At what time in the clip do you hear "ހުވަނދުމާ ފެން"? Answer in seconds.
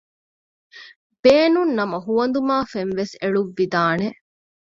2.05-2.93